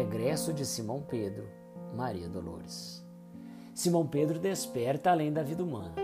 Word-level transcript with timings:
regresso 0.00 0.54
de 0.54 0.64
Simão 0.64 1.02
Pedro, 1.02 1.46
Maria 1.94 2.26
Dolores. 2.26 3.04
Simão 3.74 4.06
Pedro 4.06 4.38
desperta 4.38 5.10
além 5.10 5.30
da 5.30 5.42
vida 5.42 5.62
humana. 5.62 5.94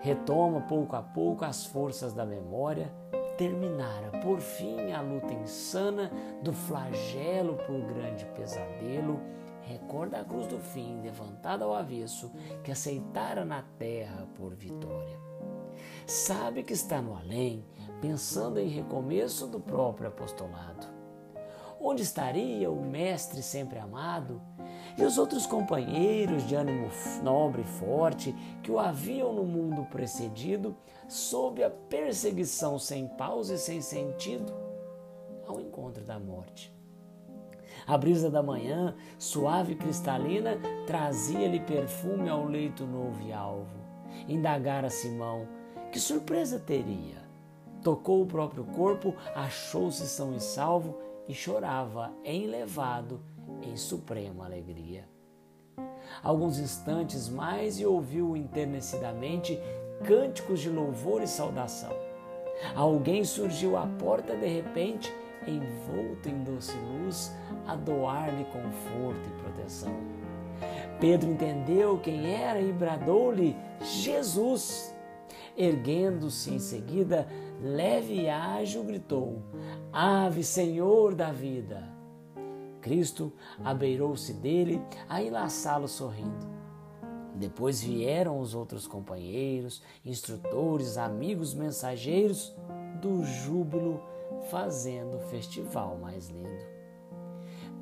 Retoma 0.00 0.60
pouco 0.60 0.94
a 0.94 1.02
pouco 1.02 1.42
as 1.42 1.64
forças 1.64 2.12
da 2.12 2.26
memória, 2.26 2.92
terminara 3.38 4.10
por 4.20 4.40
fim 4.40 4.92
a 4.92 5.00
luta 5.00 5.32
insana 5.32 6.10
do 6.42 6.52
flagelo 6.52 7.56
por 7.66 7.80
grande 7.80 8.26
pesadelo, 8.36 9.18
recorda 9.62 10.20
a 10.20 10.24
cruz 10.24 10.46
do 10.46 10.58
fim 10.58 11.00
levantada 11.00 11.64
ao 11.64 11.72
avesso 11.72 12.30
que 12.62 12.70
aceitara 12.70 13.42
na 13.42 13.62
terra 13.78 14.28
por 14.34 14.54
vitória. 14.54 15.18
Sabe 16.06 16.62
que 16.62 16.74
está 16.74 17.00
no 17.00 17.16
além, 17.16 17.64
pensando 18.02 18.60
em 18.60 18.68
recomeço 18.68 19.46
do 19.46 19.58
próprio 19.58 20.08
apostolado. 20.08 20.91
Onde 21.84 22.04
estaria 22.04 22.70
o 22.70 22.80
Mestre 22.80 23.42
sempre 23.42 23.80
amado 23.80 24.40
e 24.96 25.02
os 25.02 25.18
outros 25.18 25.46
companheiros 25.46 26.46
de 26.46 26.54
ânimo 26.54 26.88
nobre 27.24 27.62
e 27.62 27.64
forte 27.64 28.32
que 28.62 28.70
o 28.70 28.78
haviam 28.78 29.32
no 29.32 29.42
mundo 29.42 29.84
precedido, 29.86 30.76
sob 31.08 31.62
a 31.64 31.68
perseguição 31.68 32.78
sem 32.78 33.08
pausa 33.08 33.54
e 33.54 33.58
sem 33.58 33.80
sentido, 33.80 34.54
ao 35.44 35.60
encontro 35.60 36.04
da 36.04 36.20
morte? 36.20 36.72
A 37.84 37.98
brisa 37.98 38.30
da 38.30 38.44
manhã, 38.44 38.94
suave 39.18 39.72
e 39.72 39.76
cristalina, 39.76 40.56
trazia-lhe 40.86 41.58
perfume 41.58 42.28
ao 42.28 42.44
leito 42.46 42.86
novo 42.86 43.20
e 43.26 43.32
alvo. 43.32 43.82
Indagara 44.28 44.88
Simão, 44.88 45.48
que 45.90 45.98
surpresa 45.98 46.60
teria? 46.60 47.20
Tocou 47.82 48.22
o 48.22 48.26
próprio 48.26 48.64
corpo, 48.66 49.16
achou-se 49.34 50.06
são 50.06 50.32
e 50.36 50.38
salvo 50.38 50.96
e 51.32 51.34
chorava, 51.34 52.12
enlevado, 52.26 53.18
em 53.62 53.74
suprema 53.74 54.44
alegria. 54.44 55.08
Alguns 56.22 56.58
instantes 56.58 57.26
mais 57.26 57.80
e 57.80 57.86
ouviu 57.86 58.36
enternecidamente 58.36 59.58
cânticos 60.04 60.60
de 60.60 60.68
louvor 60.68 61.22
e 61.22 61.26
saudação. 61.26 61.90
Alguém 62.76 63.24
surgiu 63.24 63.78
à 63.78 63.86
porta 63.86 64.36
de 64.36 64.46
repente, 64.46 65.10
envolto 65.46 66.28
em 66.28 66.44
doce 66.44 66.76
luz, 66.76 67.34
a 67.66 67.76
doar-lhe 67.76 68.44
conforto 68.44 69.26
e 69.26 69.42
proteção. 69.42 69.96
Pedro 71.00 71.30
entendeu 71.30 71.98
quem 71.98 72.30
era 72.30 72.60
e 72.60 72.70
bradou-lhe: 72.70 73.56
Jesus! 73.80 74.94
Erguendo-se 75.56 76.50
em 76.52 76.58
seguida, 76.58 77.26
leve 77.62 78.22
e 78.22 78.28
ágil 78.28 78.84
gritou: 78.84 79.42
Ave, 79.92 80.42
Senhor 80.42 81.14
da 81.14 81.30
vida! 81.30 81.90
Cristo 82.80 83.32
abeirou-se 83.62 84.34
dele 84.34 84.82
a 85.08 85.22
enlaçá-lo 85.22 85.86
sorrindo. 85.86 86.50
Depois 87.36 87.80
vieram 87.80 88.40
os 88.40 88.54
outros 88.54 88.86
companheiros, 88.86 89.82
instrutores, 90.04 90.98
amigos, 90.98 91.54
mensageiros 91.54 92.54
do 93.00 93.24
júbilo, 93.24 94.02
fazendo 94.50 95.16
o 95.16 95.20
festival 95.28 95.96
mais 95.96 96.28
lindo. 96.28 96.72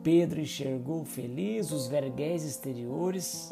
Pedro 0.02 0.40
enxergou 0.40 1.04
feliz 1.04 1.70
os 1.70 1.88
verguéis 1.88 2.44
exteriores, 2.44 3.48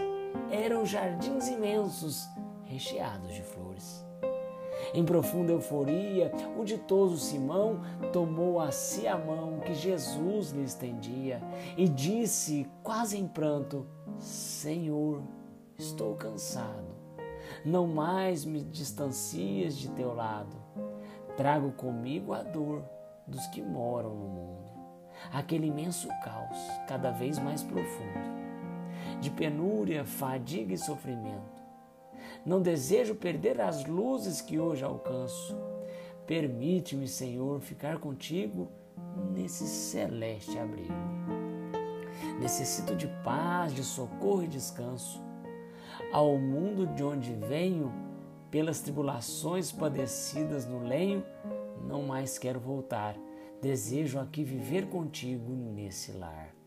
eram 0.51 0.87
jardins 0.87 1.49
imensos, 1.49 2.27
recheados 2.65 3.34
de 3.34 3.43
flores. 3.43 4.05
Em 4.95 5.05
profunda 5.05 5.53
euforia, 5.53 6.33
o 6.59 6.65
ditoso 6.65 7.17
Simão 7.19 7.81
tomou 8.12 8.61
a 8.61 8.71
si 8.71 9.07
a 9.07 9.17
mão 9.17 9.61
que 9.61 9.75
Jesus 9.75 10.51
lhe 10.51 10.62
estendia 10.62 11.43
e 11.77 11.89
disse, 11.89 12.67
quase 12.83 13.19
em 13.19 13.27
pranto: 13.27 13.87
Senhor, 14.19 15.22
estou 15.77 16.15
cansado. 16.15 16.97
Não 17.65 17.87
mais 17.87 18.44
me 18.44 18.62
distancias 18.62 19.77
de 19.77 19.88
teu 19.91 20.15
lado. 20.15 20.56
Trago 21.37 21.72
comigo 21.72 22.33
a 22.33 22.43
dor 22.43 22.83
dos 23.27 23.47
que 23.49 23.62
moram 23.62 24.11
no 24.11 24.27
mundo, 24.27 24.72
aquele 25.33 25.67
imenso 25.67 26.09
caos, 26.25 26.56
cada 26.88 27.11
vez 27.11 27.38
mais 27.38 27.62
profundo, 27.62 29.21
de 29.21 29.31
penúria, 29.31 30.05
fadiga 30.05 30.72
e 30.72 30.78
sofrimento 30.78 31.57
não 32.48 32.62
desejo 32.62 33.14
perder 33.14 33.60
as 33.60 33.84
luzes 33.84 34.41
que 34.41 34.59
hoje 34.59 34.82
alcanço. 34.82 35.54
Permite-me, 36.26 37.06
Senhor, 37.06 37.60
ficar 37.60 37.98
contigo 37.98 38.69
nesse 39.34 39.66
celeste 39.66 40.58
abrigo. 40.58 40.94
Necessito 42.41 42.97
de 42.97 43.06
paz, 43.22 43.75
de 43.75 43.84
socorro 43.84 44.42
e 44.42 44.48
descanso. 44.48 45.22
Ao 46.10 46.38
mundo 46.38 46.87
de 46.87 47.04
onde 47.04 47.34
venho, 47.34 47.92
pelas 48.50 48.81
tribulações 48.81 49.70
padecidas 49.70 50.66
no 50.66 50.82
lenho, 50.82 51.22
não 51.87 52.03
mais 52.03 52.38
quero 52.38 52.58
voltar. 52.58 53.14
Desejo 53.60 54.19
aqui 54.19 54.42
viver 54.42 54.87
contigo 54.88 55.53
nesse 55.53 56.12
lar. 56.12 56.57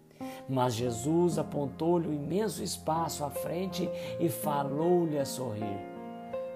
Mas 0.51 0.73
Jesus 0.73 1.37
apontou-lhe 1.37 2.09
o 2.09 2.11
um 2.11 2.13
imenso 2.13 2.61
espaço 2.61 3.23
à 3.23 3.29
frente 3.29 3.89
e 4.19 4.27
falou-lhe 4.27 5.17
a 5.17 5.23
sorrir: 5.23 5.79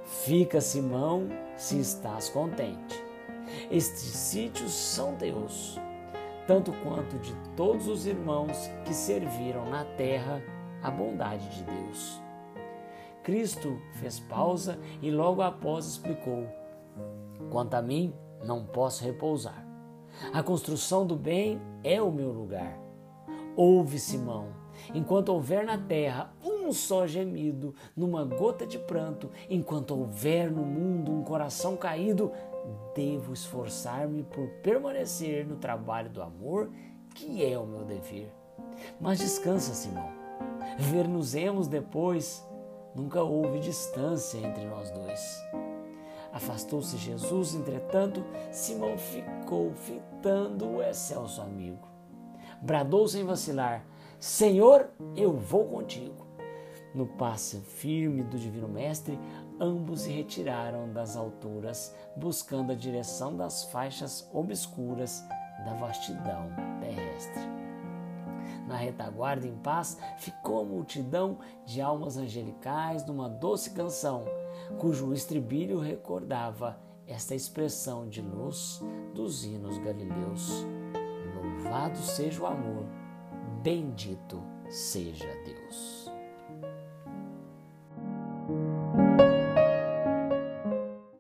Fica, 0.04 0.60
Simão, 0.60 1.30
se 1.56 1.80
estás 1.80 2.28
contente. 2.28 3.02
Estes 3.72 4.02
sítios 4.02 4.74
são 4.74 5.16
teus, 5.16 5.80
tanto 6.46 6.74
quanto 6.84 7.18
de 7.20 7.34
todos 7.56 7.88
os 7.88 8.06
irmãos 8.06 8.70
que 8.84 8.94
serviram 8.94 9.70
na 9.70 9.86
terra 9.86 10.44
a 10.84 10.92
bondade 10.92 11.48
de 11.48 11.64
Deus. 11.64 12.22
Cristo 13.24 13.80
fez 13.94 14.20
pausa 14.20 14.78
e 15.02 15.10
logo 15.10 15.42
após 15.42 15.86
explicou: 15.86 16.46
Quanto 17.50 17.76
a 17.76 17.82
mim, 17.82 18.14
não 18.44 18.66
posso 18.66 19.06
repousar. 19.06 19.66
A 20.34 20.44
construção 20.44 21.08
do 21.08 21.16
bem 21.16 21.62
é 21.82 22.02
o 22.02 22.12
meu 22.12 22.34
lugar. 22.34 22.85
Ouve, 23.58 23.98
Simão, 23.98 24.50
enquanto 24.94 25.30
houver 25.30 25.66
na 25.66 25.78
terra 25.78 26.34
um 26.44 26.74
só 26.74 27.08
gemido, 27.08 27.74
numa 27.96 28.26
gota 28.26 28.68
de 28.68 28.78
pranto, 28.78 29.32
enquanto 29.50 29.98
houver 29.98 30.52
no 30.52 30.66
mundo 30.66 31.14
um 31.14 31.24
coração 31.24 31.78
caído, 31.78 32.34
devo 32.94 33.32
esforçar-me 33.32 34.24
por 34.24 34.50
permanecer 34.62 35.48
no 35.48 35.56
trabalho 35.56 36.10
do 36.10 36.22
amor, 36.22 36.70
que 37.14 37.46
é 37.46 37.58
o 37.58 37.66
meu 37.66 37.86
dever. 37.86 38.30
Mas 39.00 39.20
descansa, 39.20 39.74
Simão. 39.74 40.10
Ver-nos-emos 40.78 41.70
depois. 41.70 42.46
Nunca 42.94 43.22
houve 43.24 43.60
distância 43.60 44.38
entre 44.38 44.66
nós 44.66 44.90
dois. 44.92 45.44
Afastou-se 46.34 46.98
Jesus, 46.98 47.56
entretanto, 47.56 48.24
Simão 48.52 48.98
ficou 48.98 49.74
fitando 49.74 50.66
o 50.66 50.82
excelso 50.82 51.42
amigo 51.42 51.95
bradou 52.62 53.08
sem 53.08 53.24
vacilar: 53.24 53.86
Senhor, 54.20 54.90
eu 55.16 55.34
vou 55.34 55.66
contigo. 55.66 56.26
No 56.94 57.06
passo 57.06 57.60
firme 57.60 58.24
do 58.24 58.40
Divino 58.40 58.70
Mestre, 58.70 59.20
ambos 59.60 60.02
se 60.02 60.12
retiraram 60.12 60.92
das 60.94 61.18
alturas, 61.18 61.94
buscando 62.16 62.72
a 62.72 62.76
direção 62.76 63.36
das 63.36 63.66
faixas 63.66 64.30
obscuras 64.34 65.22
da 65.66 65.74
vastidão 65.74 66.50
terrestre. 66.80 67.44
Na 68.68 68.78
retaguarda 68.78 69.46
em 69.46 69.56
paz 69.58 69.98
ficou 70.18 70.62
a 70.62 70.66
multidão 70.66 71.38
de 71.66 71.82
almas 71.82 72.18
angelicais 72.18 73.06
numa 73.06 73.30
doce 73.30 73.72
canção, 73.72 74.26
cujo 74.80 75.14
estribilho 75.14 75.80
recordava 75.80 76.80
esta 77.06 77.36
expressão 77.36 78.08
de 78.08 78.22
luz 78.22 78.82
dos 79.14 79.46
hinos 79.46 79.78
galileus. 79.78 80.66
Louvado 81.66 81.98
seja 81.98 82.44
o 82.44 82.46
amor, 82.46 82.86
bendito 83.64 84.40
seja 84.70 85.26
Deus. 85.44 86.05